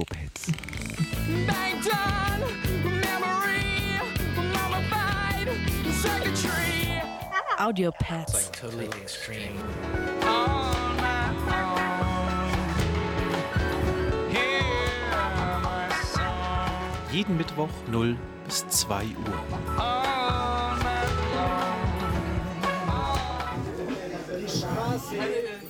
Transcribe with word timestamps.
Audio 0.00 0.06
Pets. 0.08 0.52
Audio 7.58 7.90
Pets. 8.00 8.50
totally 8.58 8.86
extreme. 9.02 9.60
Jeden 17.12 17.36
Mittwoch 17.36 17.68
0 17.90 18.16
bis 18.46 18.66
2 18.68 19.04
Uhr. 19.04 19.44
Sing 25.10 25.69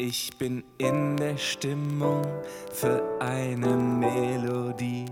ich 0.00 0.30
bin 0.38 0.64
in 0.78 1.14
der 1.18 1.36
Stimmung 1.36 2.24
für 2.72 3.18
eine 3.20 3.76
Melodie. 3.76 5.04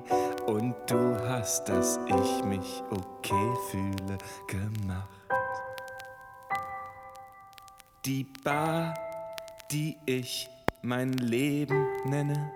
Und 0.47 0.75
du 0.87 1.15
hast, 1.29 1.69
dass 1.69 2.01
ich 2.07 2.45
mich 2.45 2.83
okay 2.91 3.55
fühle, 3.71 4.17
gemacht. 4.47 5.09
Die 8.07 8.25
Bar, 8.43 8.95
die 9.71 9.99
ich 10.07 10.49
mein 10.81 11.13
Leben 11.13 11.87
nenne, 12.07 12.51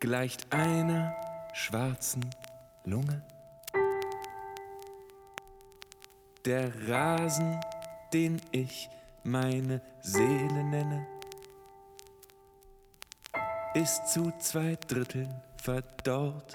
gleicht 0.00 0.52
einer 0.52 1.14
schwarzen 1.54 2.28
Lunge. 2.84 3.22
Der 6.44 6.70
Rasen, 6.88 7.58
den 8.12 8.38
ich 8.50 8.90
meine 9.24 9.80
Seele 10.00 10.64
nenne, 10.64 11.06
ist 13.74 14.08
zu 14.08 14.32
zwei 14.38 14.76
Dritteln 14.86 15.32
verdorrt. 15.56 16.52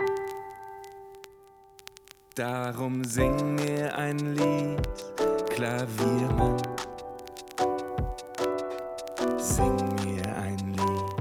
Darum 2.36 3.04
sing 3.04 3.56
mir 3.56 3.96
ein 3.98 4.20
Lied, 4.36 4.88
Klaviermann. 5.50 6.62
Sing 9.38 9.76
mir 10.04 10.36
ein 10.36 10.74
Lied 10.74 11.18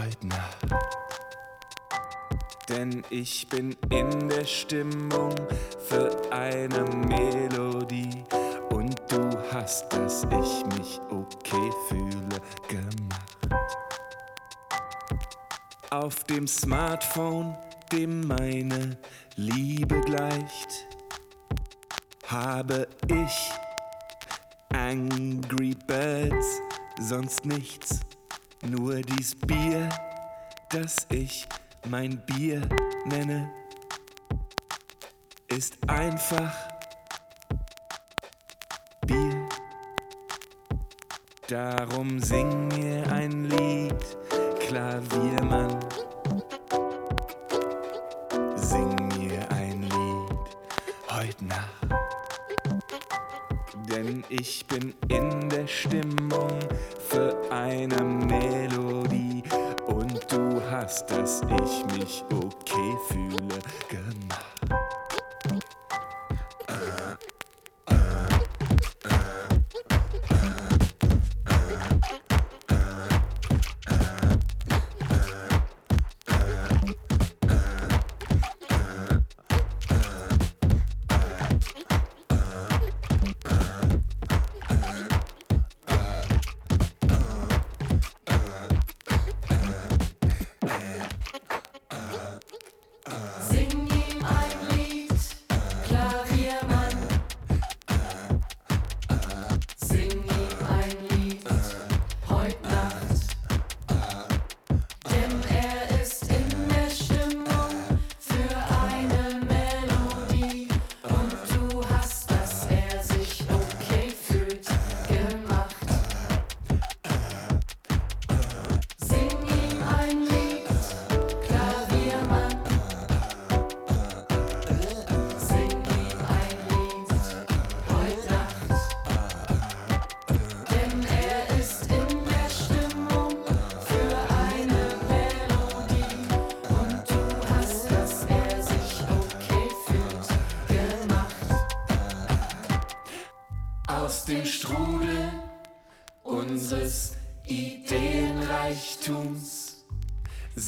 heut 0.00 0.24
Nacht. 0.24 0.66
Denn 2.68 3.04
ich 3.10 3.48
bin 3.48 3.76
in 3.90 4.28
der 4.28 4.44
Stimmung 4.44 5.34
für 5.88 6.10
eine 6.30 6.84
Melodie. 6.84 8.24
Hast, 9.52 9.92
dass 9.92 10.22
ich 10.22 10.78
mich 10.78 11.00
okay 11.10 11.70
fühle, 11.88 12.40
gemacht. 12.68 13.38
Auf 15.90 16.22
dem 16.22 16.46
Smartphone, 16.46 17.56
dem 17.90 18.28
meine 18.28 18.96
Liebe 19.34 20.00
gleicht, 20.02 20.86
habe 22.28 22.86
ich 23.08 23.50
Angry 24.68 25.74
Birds, 25.84 26.60
sonst 27.00 27.44
nichts, 27.44 27.98
nur 28.62 29.00
dies 29.02 29.34
Bier, 29.34 29.88
das 30.68 31.08
ich 31.10 31.48
mein 31.88 32.24
Bier 32.24 32.60
nenne, 33.04 33.50
ist 35.48 35.76
einfach 35.88 36.69
Darum 41.50 42.20
sing 42.20 42.68
mir 42.68 43.04
ein 43.12 43.46
Lied, 43.46 43.96
Klaviermann. 44.60 45.80
Sing 48.54 48.94
mir 49.18 49.50
ein 49.50 49.82
Lied 49.82 50.38
heut 51.10 51.42
Nacht. 51.42 51.88
Denn 53.90 54.22
ich 54.28 54.64
bin 54.68 54.94
in 55.08 55.48
der 55.48 55.66
Stimmung 55.66 56.56
für 57.08 57.36
eine 57.50 58.00
Melodie. 58.00 59.42
Und 59.88 60.32
du 60.32 60.62
hast, 60.70 61.10
dass 61.10 61.42
ich 61.42 61.98
mich 61.98 62.24
okay 62.32 62.96
fühle, 63.08 63.58
gemacht. 63.88 64.79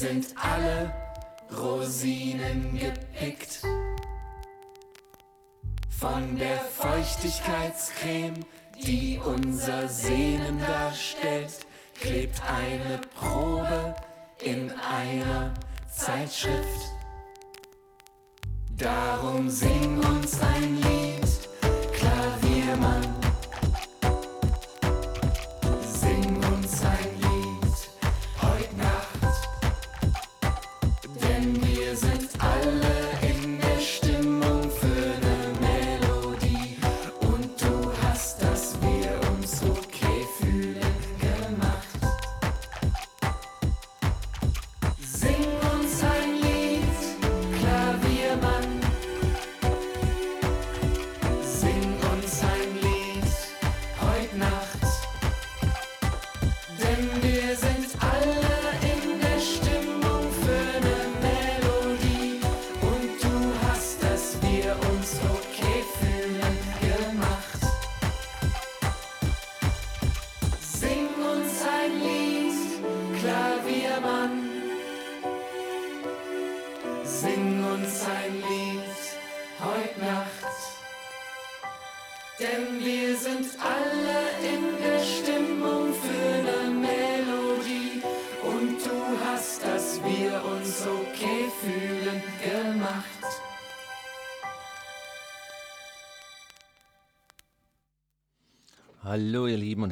Sind 0.03 0.32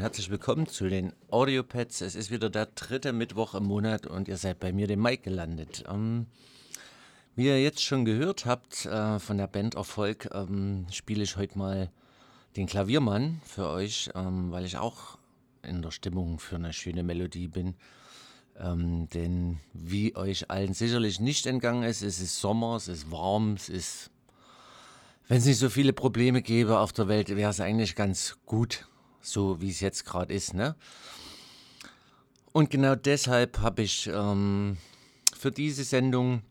herzlich 0.02 0.32
willkommen 0.32 0.66
zu 0.66 0.90
den 0.90 1.14
Audiopads. 1.30 2.02
Es 2.02 2.16
ist 2.16 2.32
wieder 2.32 2.50
der 2.50 2.66
dritte 2.66 3.14
Mittwoch 3.14 3.54
im 3.54 3.66
Monat 3.66 4.08
und 4.08 4.28
ihr 4.28 4.38
seid 4.38 4.60
bei 4.60 4.74
mir, 4.74 4.88
dem 4.88 5.00
Mike, 5.00 5.22
gelandet. 5.22 5.84
Ähm, 5.88 6.26
wie 7.36 7.46
ihr 7.46 7.62
jetzt 7.62 7.84
schon 7.84 8.04
gehört 8.04 8.48
habt 8.48 8.88
äh, 8.88 9.20
von 9.20 9.38
der 9.38 9.46
Band 9.46 9.76
Erfolg, 9.76 10.28
ähm, 10.34 10.88
spiele 10.92 11.22
ich 11.22 11.38
heute 11.38 11.56
mal 11.56 11.92
den 12.56 12.66
Klaviermann 12.66 13.42
für 13.46 13.68
euch, 13.68 14.10
ähm, 14.16 14.52
weil 14.52 14.66
ich 14.66 14.76
auch 14.76 15.20
in 15.62 15.84
der 15.84 15.92
Stimmung 15.92 16.40
für 16.40 16.56
eine 16.56 16.74
schöne 16.74 17.04
Melodie 17.04 17.48
bin. 17.48 17.76
Ähm, 18.60 19.08
denn 19.14 19.60
wie 19.74 20.16
euch 20.16 20.50
allen 20.50 20.74
sicherlich 20.74 21.20
nicht 21.20 21.46
entgangen 21.46 21.84
ist, 21.84 22.02
es 22.02 22.20
ist 22.20 22.40
Sommer, 22.40 22.76
es 22.76 22.88
ist 22.88 23.12
warm, 23.12 23.54
es 23.54 23.70
ist 23.70 24.10
wenn 25.28 25.38
es 25.38 25.46
nicht 25.46 25.60
so 25.60 25.70
viele 25.70 25.94
Probleme 25.94 26.42
gäbe 26.42 26.80
auf 26.80 26.92
der 26.92 27.08
Welt, 27.08 27.30
wäre 27.30 27.52
es 27.52 27.62
eigentlich 27.62 27.96
ganz 27.96 28.38
gut, 28.46 28.88
so 29.22 29.62
wie 29.62 29.70
es 29.70 29.80
jetzt 29.80 30.06
gerade 30.06 30.34
ist. 30.34 30.54
Ne? 30.54 30.76
Und 32.52 32.70
genau 32.70 32.96
deshalb 32.96 33.60
habe 33.60 33.82
ich 33.84 34.08
ähm, 34.08 34.78
für 35.38 35.52
diese 35.52 35.84
Sendung 35.84 36.42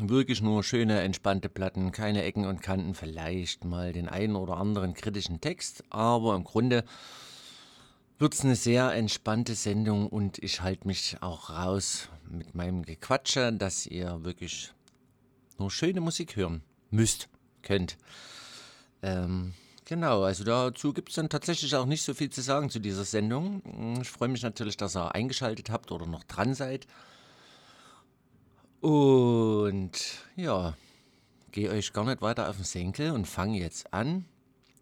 wirklich 0.00 0.42
nur 0.42 0.62
schöne, 0.62 1.00
entspannte 1.00 1.48
Platten, 1.48 1.92
keine 1.92 2.22
Ecken 2.22 2.44
und 2.46 2.62
Kanten, 2.62 2.94
vielleicht 2.94 3.64
mal 3.64 3.92
den 3.92 4.08
einen 4.08 4.36
oder 4.36 4.56
anderen 4.56 4.94
kritischen 4.94 5.40
Text, 5.40 5.84
aber 5.90 6.34
im 6.34 6.44
Grunde 6.44 6.84
wird 8.18 8.34
es 8.34 8.44
eine 8.44 8.56
sehr 8.56 8.92
entspannte 8.92 9.54
Sendung 9.54 10.08
und 10.08 10.38
ich 10.38 10.60
halte 10.60 10.86
mich 10.86 11.16
auch 11.20 11.50
raus 11.50 12.08
mit 12.28 12.54
meinem 12.54 12.84
Gequatsche, 12.84 13.52
dass 13.52 13.86
ihr 13.86 14.24
wirklich 14.24 14.72
nur 15.58 15.70
schöne 15.70 16.00
Musik 16.00 16.36
hören 16.36 16.62
müsst, 16.90 17.28
könnt. 17.62 17.96
Ähm, 19.02 19.54
genau, 19.88 20.22
also 20.22 20.44
dazu 20.44 20.92
gibt 20.92 21.08
es 21.08 21.16
dann 21.16 21.28
tatsächlich 21.28 21.74
auch 21.74 21.86
nicht 21.86 22.02
so 22.02 22.14
viel 22.14 22.30
zu 22.30 22.42
sagen 22.42 22.70
zu 22.70 22.78
dieser 22.78 23.04
Sendung. 23.04 23.62
Ich 24.00 24.08
freue 24.08 24.28
mich 24.28 24.42
natürlich, 24.42 24.76
dass 24.76 24.96
ihr 24.96 25.14
eingeschaltet 25.14 25.70
habt 25.70 25.90
oder 25.90 26.06
noch 26.06 26.22
dran 26.24 26.54
seid. 26.54 26.86
Und 28.80 29.90
ja, 30.36 30.76
gehe 31.50 31.70
euch 31.70 31.92
gar 31.92 32.04
nicht 32.04 32.22
weiter 32.22 32.48
auf 32.48 32.56
den 32.56 32.64
Senkel 32.64 33.10
und 33.10 33.26
fange 33.26 33.58
jetzt 33.58 33.92
an. 33.92 34.24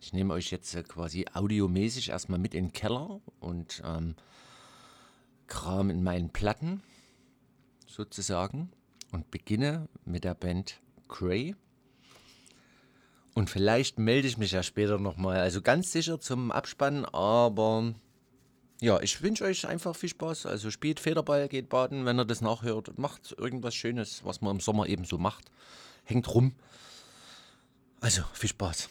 Ich 0.01 0.13
nehme 0.13 0.35
euch 0.35 0.51
jetzt 0.51 0.75
äh, 0.75 0.83
quasi 0.83 1.25
audiomäßig 1.33 2.11
erstmal 2.11 2.39
mit 2.39 2.55
in 2.55 2.67
den 2.67 2.73
Keller 2.73 3.21
und 3.41 3.83
ähm, 3.85 4.15
kram 5.47 5.91
in 5.91 6.03
meinen 6.03 6.31
Platten 6.31 6.83
sozusagen 7.87 8.71
und 9.13 9.31
beginne 9.31 9.89
mit 10.05 10.25
der 10.25 10.35
Band 10.35 10.81
Cray. 11.09 11.57
Und 13.37 13.51
vielleicht 13.51 13.99
melde 13.99 14.27
ich 14.27 14.39
mich 14.39 14.53
ja 14.53 14.63
später 14.63 14.99
nochmal, 14.99 15.37
also 15.37 15.61
ganz 15.61 15.93
sicher 15.93 16.19
zum 16.19 16.51
Abspannen, 16.51 17.05
aber 17.05 17.93
ja, 18.81 18.99
ich 19.03 19.21
wünsche 19.21 19.45
euch 19.45 19.69
einfach 19.69 19.95
viel 19.95 20.09
Spaß. 20.09 20.47
Also 20.47 20.71
spielt 20.71 21.01
Federball, 21.01 21.47
geht 21.49 21.69
baden, 21.69 22.07
wenn 22.07 22.19
ihr 22.19 22.25
das 22.25 22.41
nachhört, 22.41 22.97
macht 22.97 23.35
irgendwas 23.37 23.75
Schönes, 23.75 24.25
was 24.25 24.41
man 24.41 24.53
im 24.57 24.61
Sommer 24.61 24.87
eben 24.87 25.05
so 25.05 25.19
macht. 25.19 25.51
Hängt 26.05 26.35
rum. 26.35 26.55
Also 28.01 28.23
viel 28.33 28.49
Spaß. 28.49 28.89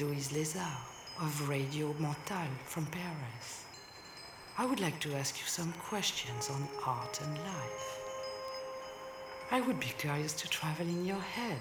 Louise 0.00 0.30
Lézard 0.32 0.78
of 1.20 1.48
Radio 1.48 1.94
Montal 1.98 2.48
from 2.64 2.86
Paris. 2.86 3.64
I 4.56 4.64
would 4.64 4.80
like 4.80 4.98
to 5.00 5.14
ask 5.14 5.38
you 5.38 5.46
some 5.46 5.72
questions 5.74 6.48
on 6.48 6.66
art 6.86 7.20
and 7.20 7.36
life. 7.36 7.98
I 9.50 9.60
would 9.60 9.78
be 9.78 9.92
curious 9.98 10.32
to 10.34 10.48
travel 10.48 10.86
in 10.86 11.04
your 11.04 11.20
head, 11.20 11.58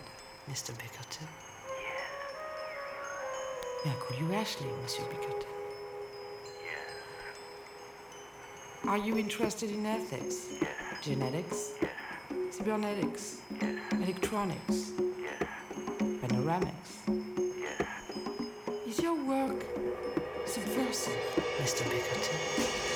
Mr. 0.49 0.71
Bickerton. 0.71 1.27
May 3.83 3.91
I 3.91 3.95
call 3.95 4.17
you 4.17 4.33
Ashley, 4.33 4.69
Monsieur 4.81 5.03
Bickerton? 5.03 5.45
Are 8.87 8.97
you 8.97 9.17
interested 9.17 9.69
in 9.69 9.85
ethics? 9.85 10.63
Genetics? 11.01 11.73
Cybernetics? 12.51 13.41
Electronics? 13.91 14.91
Panoramics? 16.21 17.28
to 21.79 21.89
pick 21.89 22.11
at 22.11 22.17
it. 22.17 22.88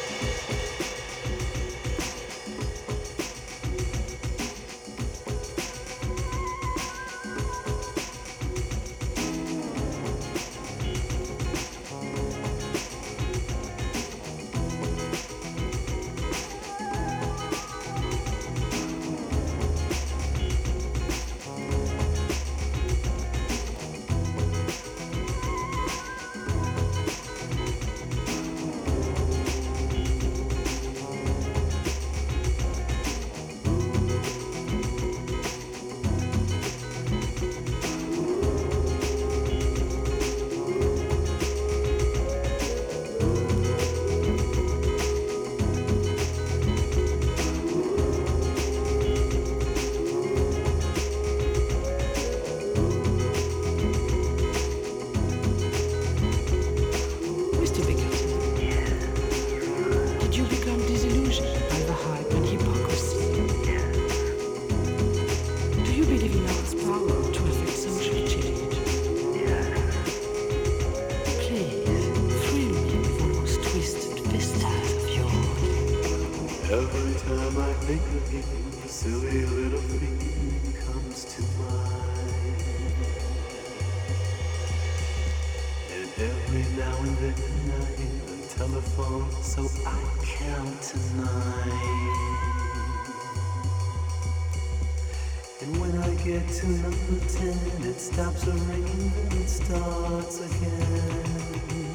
It 97.94 98.00
stops 98.00 98.46
ringing 98.48 99.12
and 99.16 99.34
it 99.34 99.50
starts 99.50 100.40
again. 100.40 101.93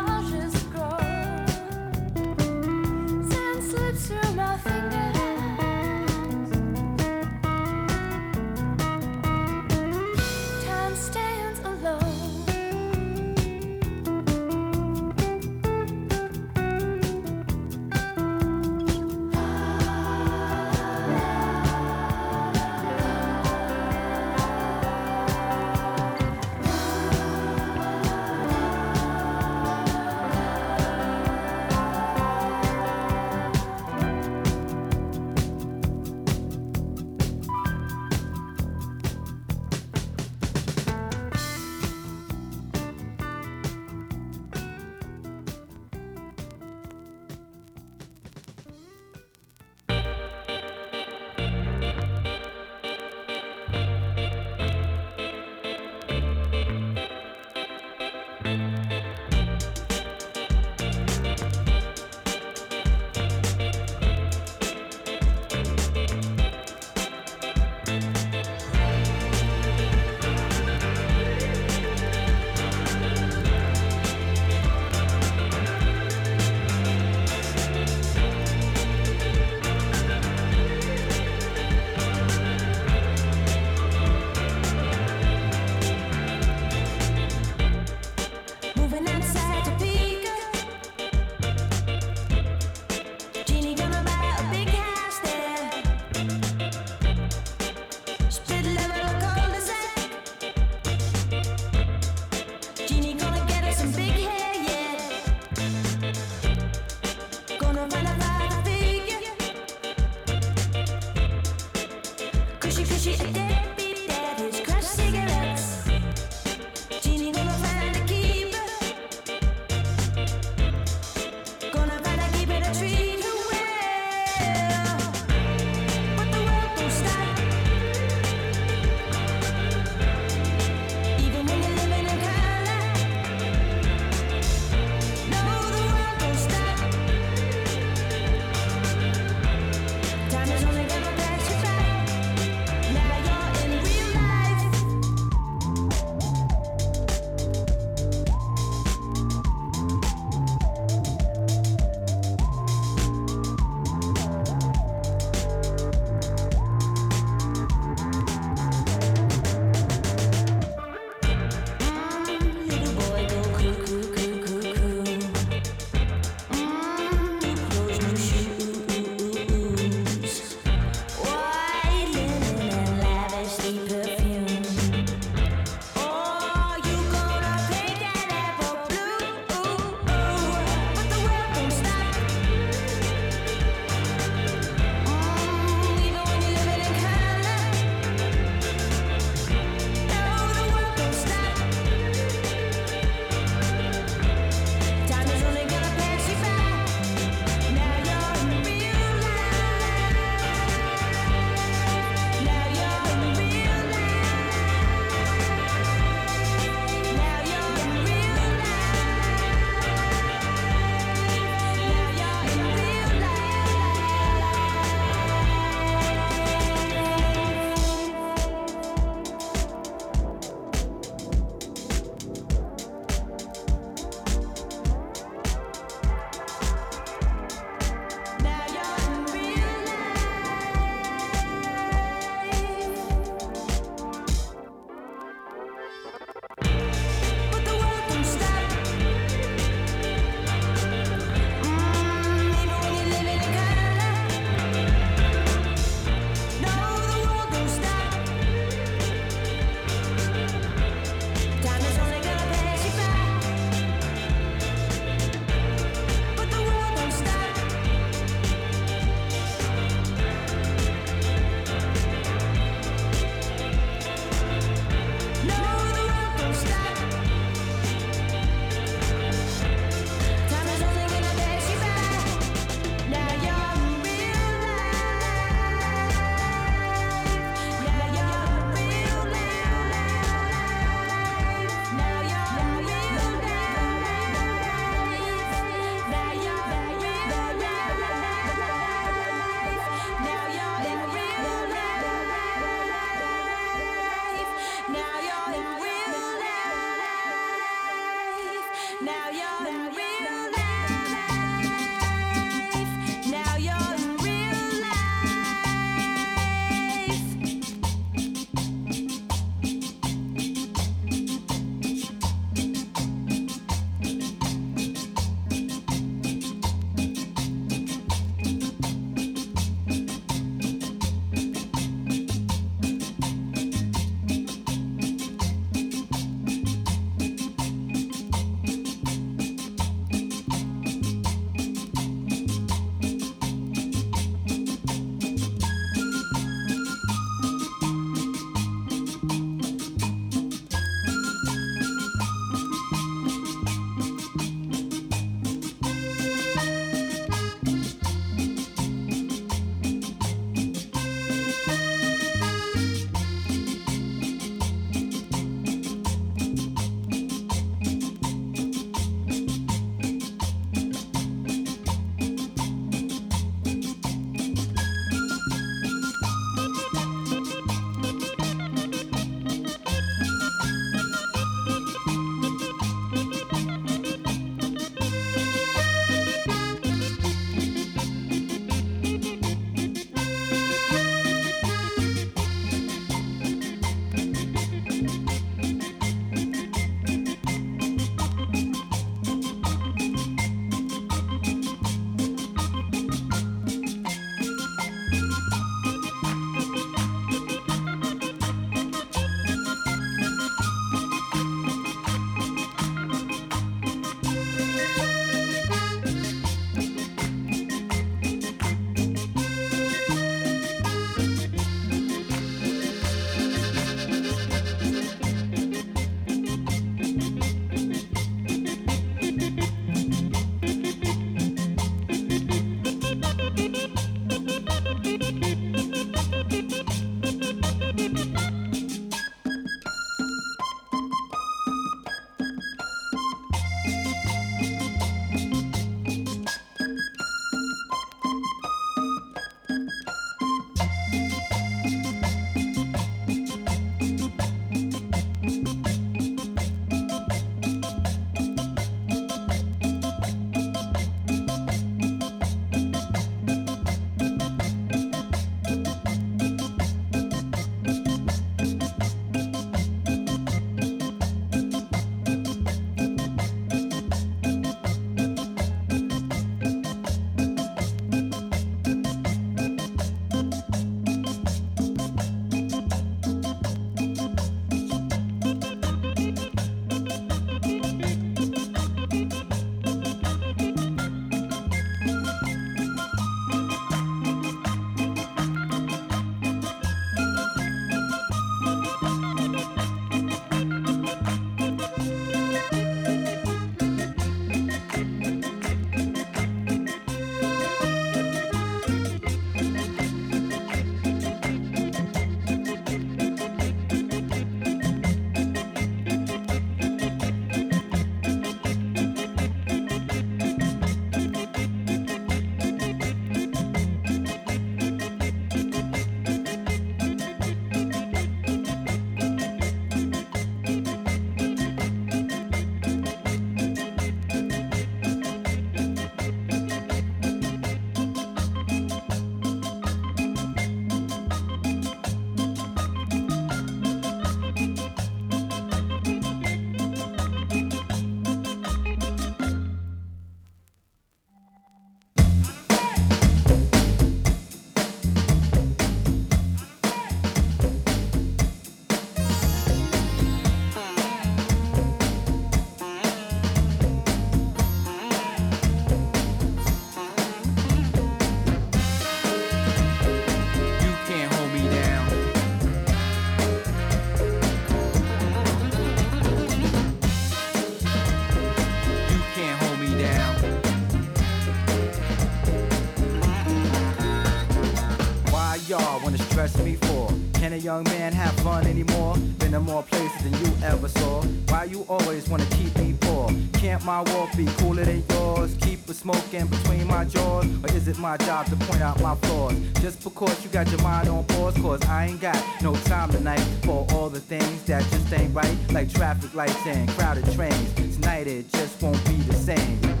Young 577.61 577.83
man 577.83 578.11
have 578.11 578.33
fun 578.39 578.65
anymore? 578.65 579.15
Been 579.37 579.51
to 579.51 579.59
more 579.59 579.83
places 579.83 580.23
than 580.23 580.33
you 580.43 580.51
ever 580.65 580.87
saw. 580.87 581.21
Why 581.49 581.65
you 581.65 581.85
always 581.87 582.27
wanna 582.27 582.45
keep 582.57 582.75
me 582.77 582.95
poor? 582.99 583.29
Can't 583.53 583.83
my 583.85 584.01
walk 584.13 584.35
be 584.35 584.47
cooler 584.57 584.83
than 584.83 585.03
yours? 585.09 585.55
Keep 585.61 585.87
a 585.89 585.93
smoking 585.93 586.47
between 586.47 586.87
my 586.87 587.05
jaws? 587.05 587.45
Or 587.63 587.75
is 587.75 587.87
it 587.87 587.99
my 587.99 588.17
job 588.17 588.47
to 588.47 588.55
point 588.55 588.81
out 588.81 588.99
my 589.01 589.15
flaws? 589.15 589.53
Just 589.79 590.03
because 590.03 590.43
you 590.43 590.49
got 590.49 590.69
your 590.71 590.81
mind 590.81 591.07
on 591.07 591.23
pause, 591.25 591.55
cause 591.57 591.81
I 591.87 592.07
ain't 592.07 592.21
got 592.21 592.41
no 592.63 592.73
time 592.75 593.11
tonight 593.11 593.45
for 593.63 593.85
all 593.91 594.09
the 594.09 594.19
things 594.19 594.63
that 594.63 594.81
just 594.89 595.13
ain't 595.13 595.33
right. 595.35 595.57
Like 595.71 595.93
traffic 595.93 596.33
lights 596.33 596.65
and 596.65 596.89
crowded 596.89 597.31
trains. 597.33 597.73
Tonight 597.95 598.27
it 598.27 598.51
just 598.51 598.81
won't 598.81 599.03
be 599.05 599.17
the 599.21 599.33
same. 599.33 600.00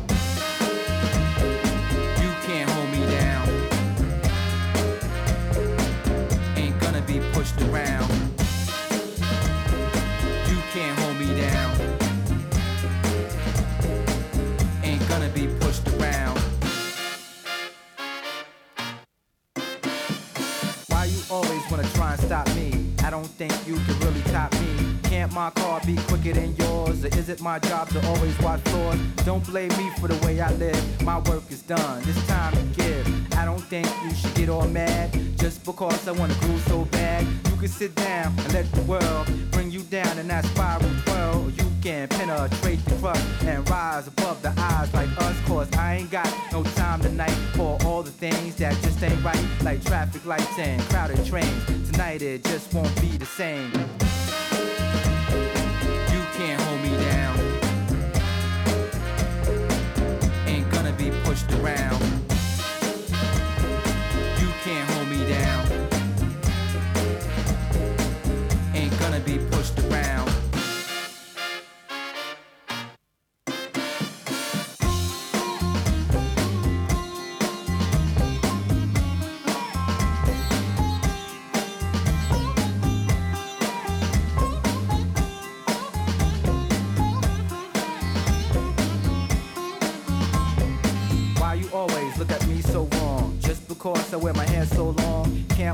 Don't 29.25 29.45
blame 29.45 29.69
me 29.77 29.89
for 29.99 30.07
the 30.07 30.25
way 30.25 30.41
I 30.41 30.51
live. 30.53 31.01
My 31.03 31.19
work 31.19 31.43
is 31.49 31.61
done. 31.61 32.01
It's 32.07 32.27
time 32.27 32.53
to 32.53 32.63
give. 32.81 33.33
I 33.37 33.45
don't 33.45 33.61
think 33.61 33.87
you 34.03 34.13
should 34.15 34.33
get 34.35 34.49
all 34.49 34.67
mad 34.67 35.11
just 35.37 35.63
because 35.65 36.07
I 36.07 36.11
wanna 36.11 36.35
groove 36.35 36.61
so 36.67 36.85
bad. 36.85 37.25
You 37.49 37.55
can 37.57 37.67
sit 37.67 37.95
down 37.95 38.33
and 38.37 38.53
let 38.53 38.71
the 38.71 38.81
world 38.83 39.27
bring 39.51 39.71
you 39.71 39.81
down 39.83 40.17
in 40.17 40.27
that 40.27 40.45
spiral 40.45 40.89
twirl. 41.05 41.49
You 41.51 41.65
can 41.81 42.07
penetrate 42.07 42.83
the 42.85 42.95
crust 42.95 43.25
and 43.43 43.67
rise 43.69 44.07
above 44.07 44.41
the 44.41 44.53
eyes 44.57 44.93
like 44.93 45.09
us. 45.17 45.35
Cause 45.45 45.71
I 45.77 45.95
ain't 45.97 46.11
got 46.11 46.31
no 46.51 46.63
time 46.63 47.01
tonight 47.01 47.37
for 47.55 47.77
all 47.85 48.03
the 48.03 48.11
things 48.11 48.55
that 48.57 48.73
just 48.81 49.01
ain't 49.03 49.23
right. 49.23 49.45
Like 49.63 49.83
traffic 49.83 50.25
lights 50.25 50.57
and 50.57 50.81
crowded 50.89 51.25
trains. 51.25 51.89
Tonight 51.91 52.21
it 52.21 52.43
just 52.43 52.73
won't 52.73 52.93
be 53.01 53.17
the 53.17 53.25
same. 53.25 53.71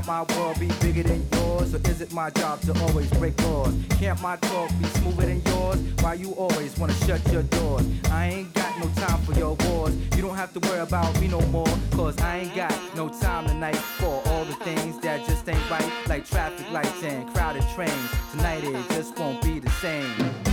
My 0.08 0.22
world 0.36 0.58
be 0.58 0.68
bigger 0.80 1.02
than 1.02 1.22
yours? 1.34 1.74
Or 1.74 1.80
is 1.90 2.00
it 2.00 2.12
my 2.14 2.30
job 2.30 2.62
to 2.62 2.72
always 2.80 3.10
break 3.10 3.38
laws? 3.44 3.74
Can't 4.00 4.20
my 4.22 4.36
talk 4.36 4.70
be 4.80 4.86
smoother 4.86 5.26
than 5.26 5.42
yours? 5.44 5.76
Why 6.00 6.14
you 6.14 6.32
always 6.32 6.76
wanna 6.78 6.94
shut 7.06 7.20
your 7.30 7.42
doors? 7.42 7.84
I 8.10 8.28
ain't 8.28 8.54
got 8.54 8.76
no 8.78 8.88
time 9.02 9.20
for 9.20 9.34
your 9.34 9.54
wars. 9.66 9.94
You 10.16 10.22
don't 10.22 10.34
have 10.34 10.54
to 10.54 10.60
worry 10.60 10.80
about 10.80 11.20
me 11.20 11.28
no 11.28 11.42
more. 11.48 11.74
Cause 11.92 12.18
I 12.22 12.38
ain't 12.38 12.56
got 12.56 12.74
no 12.96 13.10
time 13.10 13.46
tonight 13.48 13.76
for 13.76 14.22
all 14.28 14.44
the 14.46 14.54
things 14.64 14.98
that 15.00 15.26
just 15.26 15.46
ain't 15.46 15.70
right. 15.70 15.92
Like 16.08 16.26
traffic 16.26 16.70
lights 16.72 17.02
and 17.02 17.28
crowded 17.34 17.64
trains. 17.74 18.10
Tonight 18.32 18.64
it 18.64 18.88
just 18.88 19.18
won't 19.18 19.42
be 19.42 19.58
the 19.58 19.70
same. 19.70 20.47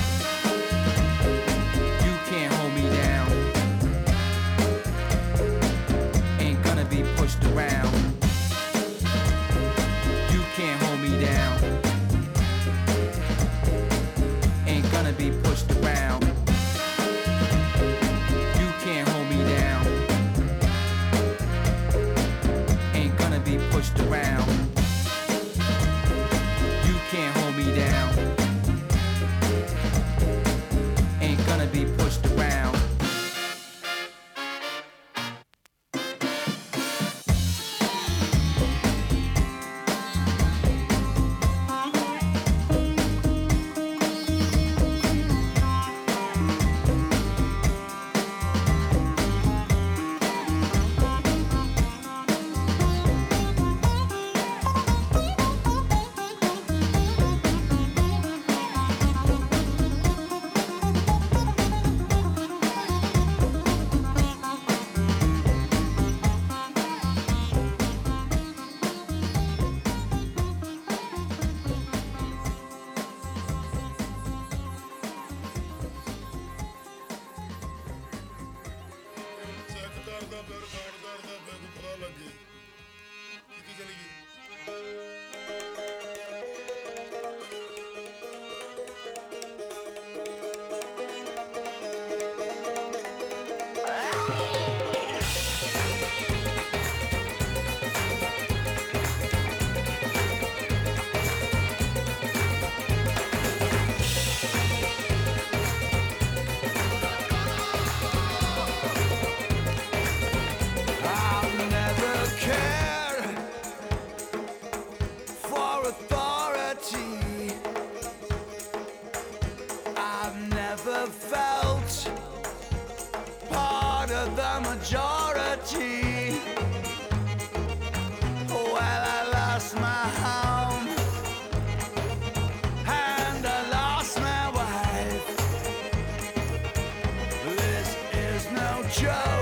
future. 138.95 139.34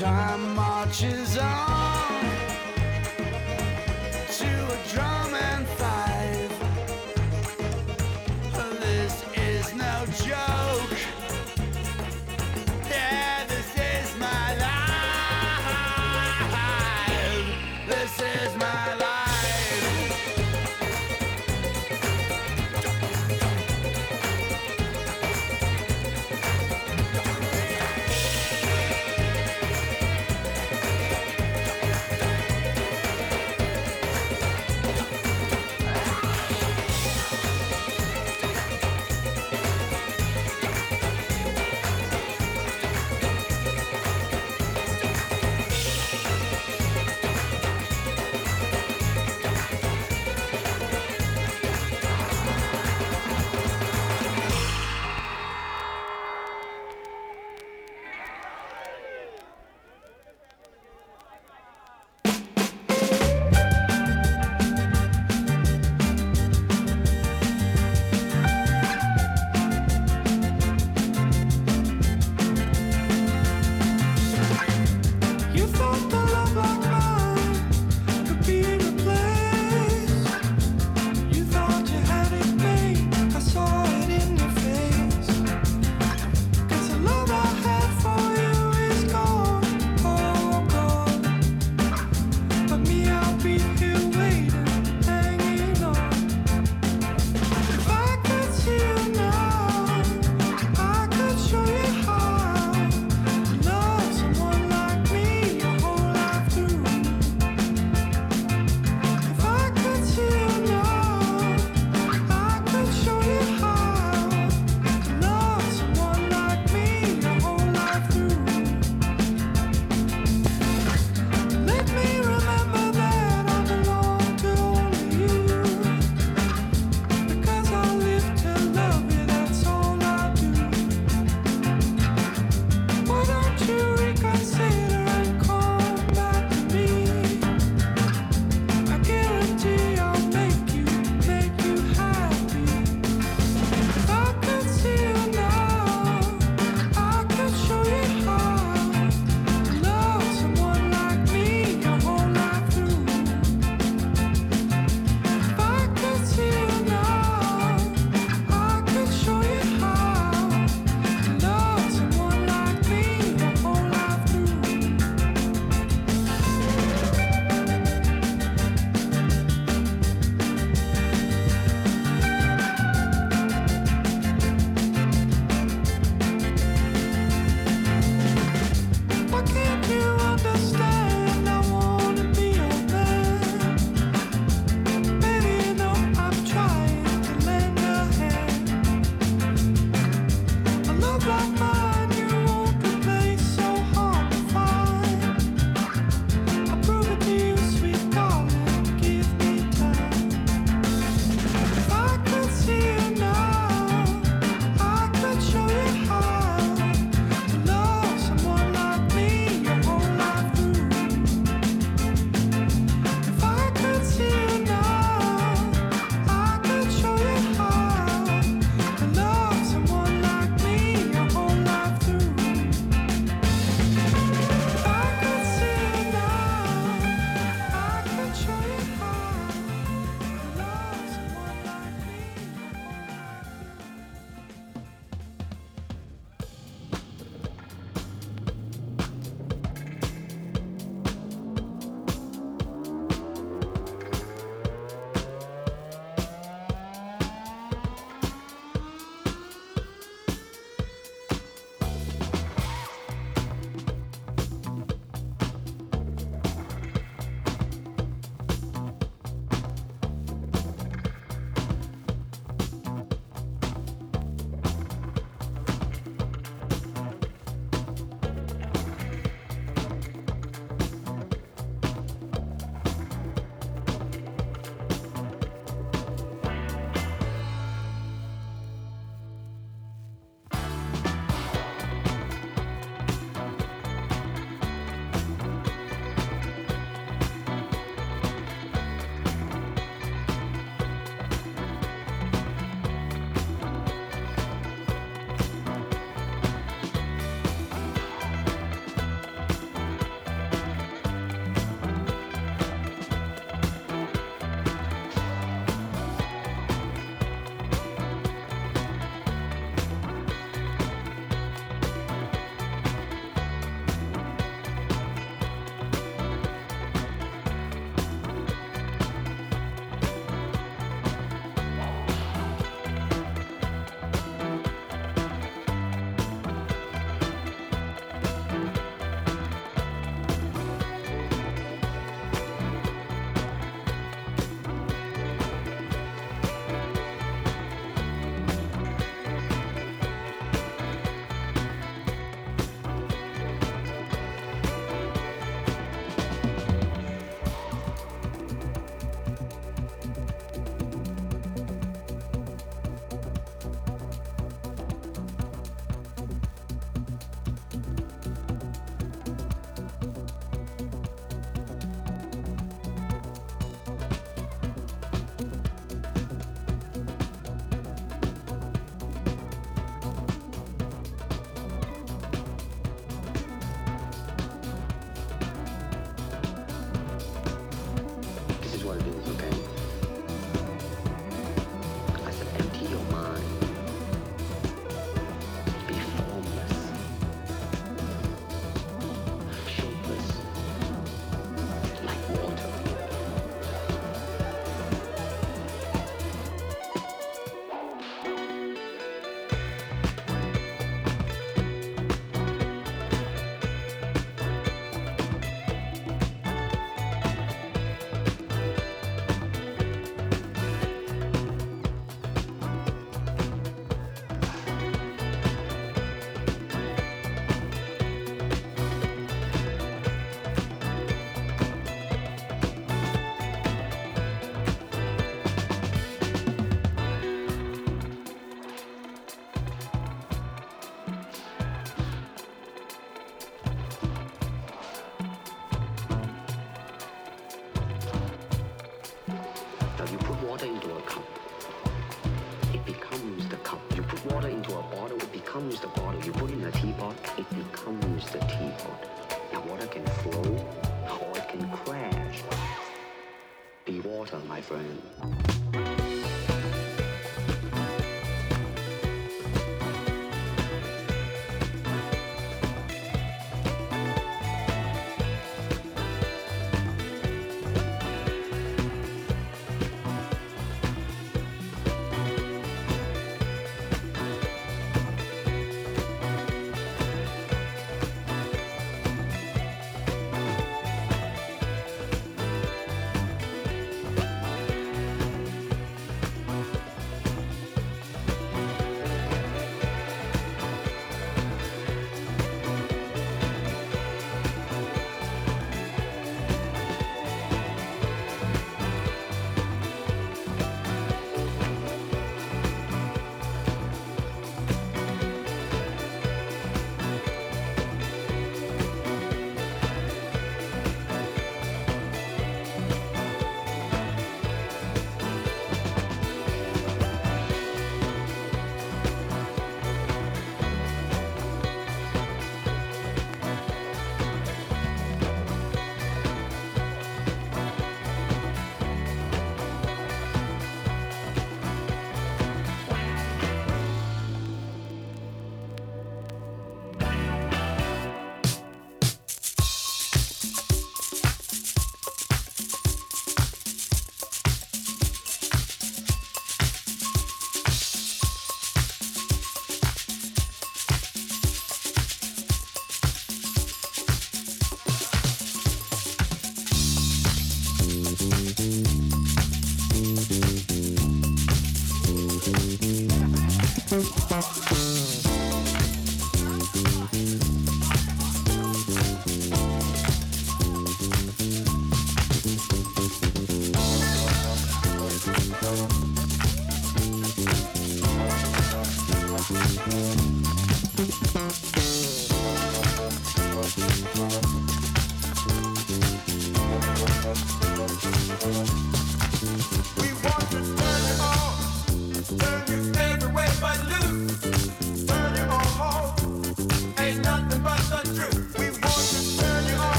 Time 0.00 0.54
marches 0.54 1.36
on 1.36 1.89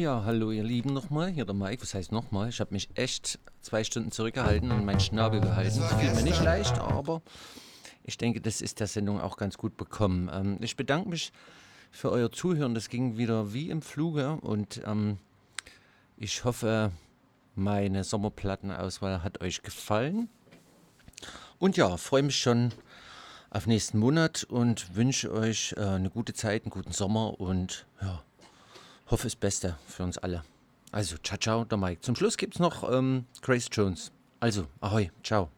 Ja, 0.00 0.22
hallo 0.24 0.50
ihr 0.50 0.64
Lieben 0.64 0.94
nochmal, 0.94 1.28
hier 1.28 1.44
der 1.44 1.54
Mike. 1.54 1.82
Was 1.82 1.92
heißt 1.92 2.10
nochmal? 2.10 2.48
Ich 2.48 2.58
habe 2.60 2.72
mich 2.72 2.88
echt 2.94 3.38
zwei 3.60 3.84
Stunden 3.84 4.10
zurückgehalten 4.10 4.70
und 4.70 4.86
meinen 4.86 4.98
Schnabel 4.98 5.42
gehalten. 5.42 5.78
Das 5.78 5.92
fiel 5.92 6.14
mir 6.14 6.22
nicht 6.22 6.42
leicht, 6.42 6.78
aber 6.78 7.20
ich 8.02 8.16
denke, 8.16 8.40
das 8.40 8.62
ist 8.62 8.80
der 8.80 8.86
Sendung 8.86 9.20
auch 9.20 9.36
ganz 9.36 9.58
gut 9.58 9.76
bekommen. 9.76 10.30
Ähm, 10.32 10.56
ich 10.62 10.74
bedanke 10.74 11.10
mich 11.10 11.32
für 11.90 12.10
euer 12.10 12.32
Zuhören. 12.32 12.74
Das 12.74 12.88
ging 12.88 13.18
wieder 13.18 13.52
wie 13.52 13.68
im 13.68 13.82
Fluge 13.82 14.38
und 14.40 14.80
ähm, 14.86 15.18
ich 16.16 16.44
hoffe, 16.46 16.92
meine 17.54 18.02
Sommerplattenauswahl 18.02 19.22
hat 19.22 19.42
euch 19.42 19.60
gefallen. 19.60 20.30
Und 21.58 21.76
ja, 21.76 21.98
freue 21.98 22.22
mich 22.22 22.38
schon 22.38 22.72
auf 23.50 23.66
nächsten 23.66 23.98
Monat 23.98 24.44
und 24.44 24.96
wünsche 24.96 25.30
euch 25.30 25.74
äh, 25.76 25.82
eine 25.82 26.08
gute 26.08 26.32
Zeit, 26.32 26.62
einen 26.62 26.70
guten 26.70 26.92
Sommer 26.92 27.38
und 27.38 27.84
ja, 28.00 28.22
hoffe 29.10 29.24
das 29.24 29.36
Beste 29.36 29.76
für 29.86 30.02
uns 30.02 30.18
alle. 30.18 30.42
Also, 30.92 31.16
ciao, 31.18 31.38
ciao, 31.38 31.64
der 31.64 31.78
Mike. 31.78 32.00
Zum 32.00 32.16
Schluss 32.16 32.36
gibt 32.36 32.54
es 32.54 32.60
noch 32.60 32.90
ähm, 32.90 33.26
Grace 33.42 33.68
Jones. 33.70 34.12
Also, 34.40 34.66
ahoi, 34.80 35.10
ciao. 35.22 35.50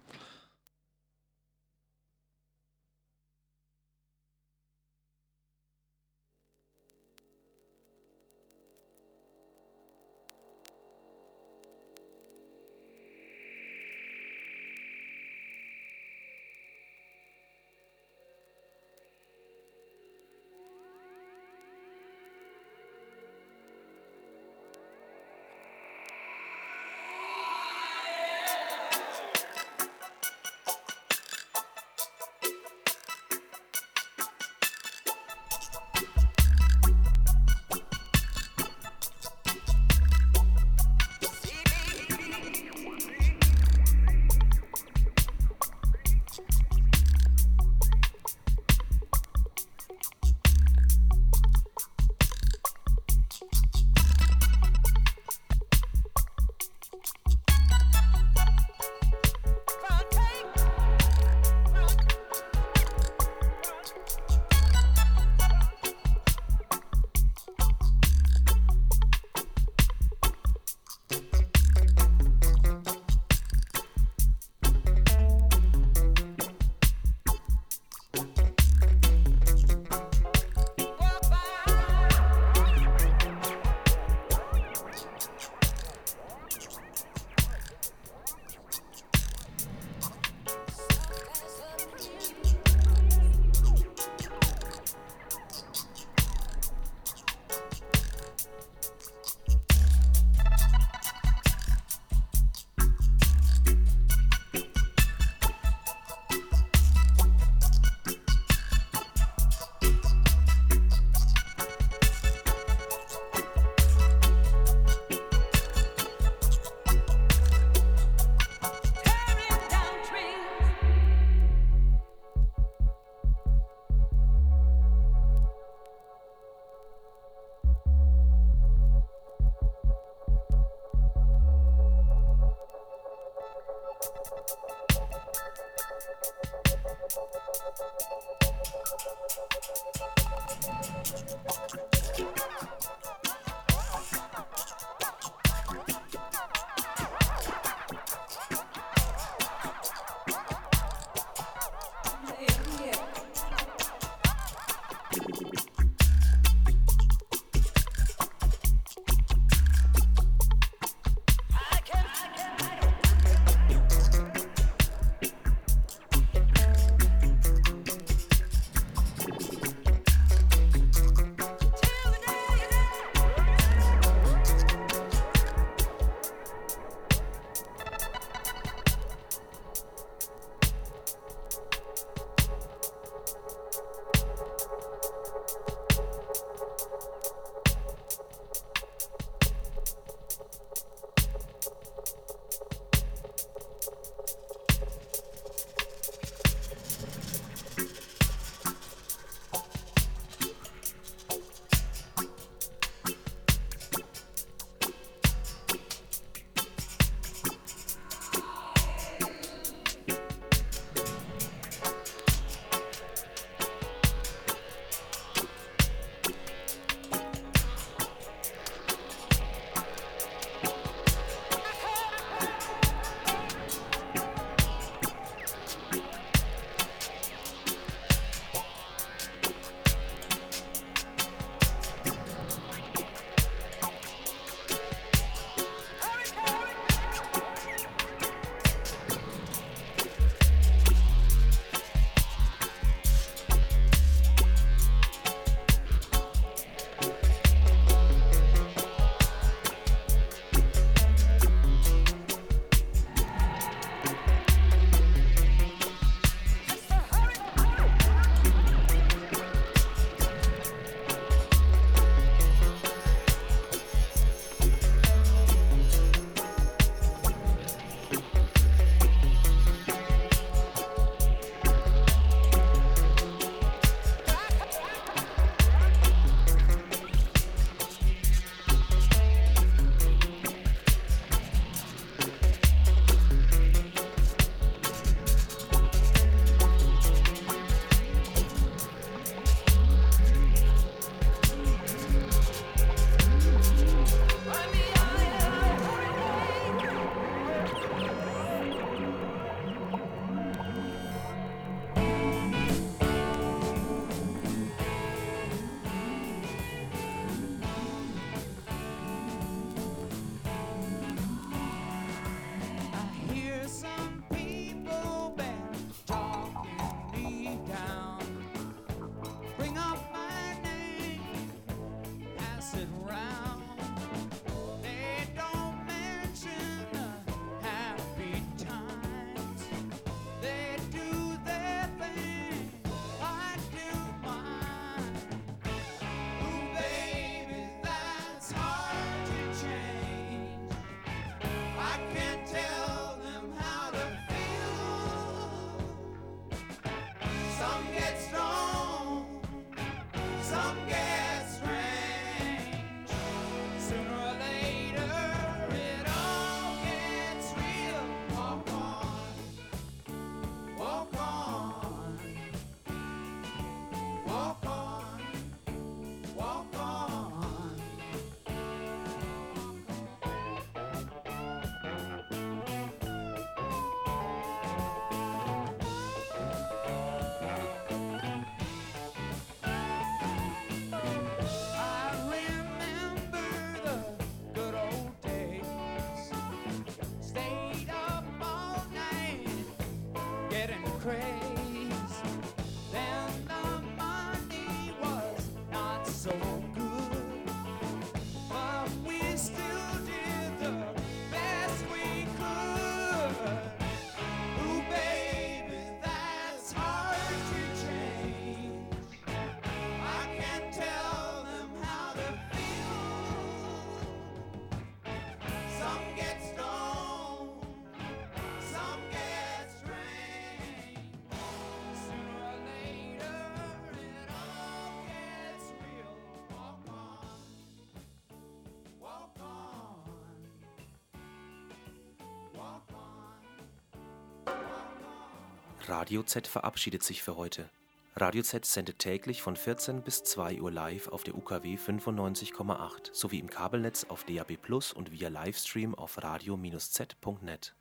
Radio 435.93 436.23
Z 436.23 436.47
verabschiedet 436.47 437.02
sich 437.02 437.23
für 437.23 437.36
heute. 437.36 437.69
Radio 438.16 438.43
Z 438.43 438.64
sendet 438.64 438.98
täglich 438.98 439.43
von 439.43 439.56
14 439.56 440.02
bis 440.02 440.24
2 440.24 440.62
Uhr 440.62 440.70
live 440.70 441.09
auf 441.09 441.23
der 441.23 441.36
UKW 441.36 441.77
95,8 441.77 443.10
sowie 443.12 443.39
im 443.39 443.51
Kabelnetz 443.51 444.06
auf 444.09 444.24
DAB 444.24 444.56
Plus 444.56 444.94
und 444.94 445.12
via 445.12 445.28
Livestream 445.28 445.94
auf 445.94 446.23
radio-z.net. 446.23 447.74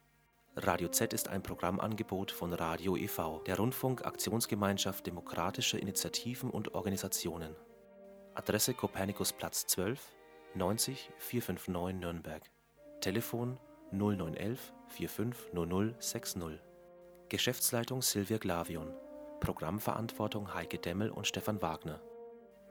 Radio 0.57 0.89
Z 0.89 1.13
ist 1.13 1.29
ein 1.29 1.41
Programmangebot 1.41 2.33
von 2.33 2.51
Radio 2.51 2.97
e.V., 2.97 3.43
der 3.45 3.55
Rundfunk-Aktionsgemeinschaft 3.55 5.07
demokratischer 5.07 5.79
Initiativen 5.79 6.49
und 6.49 6.75
Organisationen. 6.75 7.55
Adresse 8.35 8.73
Kopernikusplatz 8.73 9.67
12, 9.67 10.01
90 10.55 11.11
459 11.17 12.01
Nürnberg. 12.01 12.43
Telefon 12.99 13.57
0911 13.93 14.73
450060. 14.89 16.70
Geschäftsleitung 17.31 18.01
Silvia 18.01 18.37
Glavion. 18.37 18.93
Programmverantwortung 19.39 20.53
Heike 20.53 20.79
Demmel 20.79 21.09
und 21.09 21.25
Stefan 21.25 21.61
Wagner. 21.61 22.01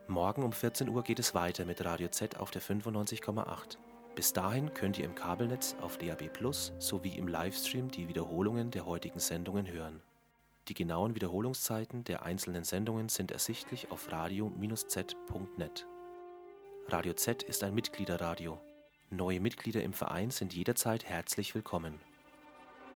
Morgen 0.06 0.42
um 0.42 0.52
14 0.52 0.86
Uhr 0.90 1.02
geht 1.02 1.18
es 1.18 1.34
weiter 1.34 1.64
mit 1.64 1.82
Radio 1.82 2.08
Z 2.08 2.36
auf 2.36 2.50
der 2.50 2.60
95,8. 2.60 3.78
Bis 4.14 4.34
dahin 4.34 4.74
könnt 4.74 4.98
ihr 4.98 5.06
im 5.06 5.14
Kabelnetz 5.14 5.76
auf 5.80 5.96
DAB 5.96 6.30
Plus 6.30 6.74
sowie 6.78 7.16
im 7.16 7.26
Livestream 7.26 7.90
die 7.90 8.06
Wiederholungen 8.06 8.70
der 8.70 8.84
heutigen 8.84 9.18
Sendungen 9.18 9.66
hören. 9.66 10.02
Die 10.68 10.74
genauen 10.74 11.14
Wiederholungszeiten 11.14 12.04
der 12.04 12.24
einzelnen 12.24 12.64
Sendungen 12.64 13.08
sind 13.08 13.30
ersichtlich 13.30 13.90
auf 13.90 14.12
radio-z.net. 14.12 15.86
Radio 16.86 17.14
Z 17.14 17.42
ist 17.44 17.64
ein 17.64 17.74
Mitgliederradio. 17.74 18.60
Neue 19.08 19.40
Mitglieder 19.40 19.82
im 19.82 19.94
Verein 19.94 20.30
sind 20.30 20.52
jederzeit 20.52 21.06
herzlich 21.06 21.54
willkommen. 21.54 21.98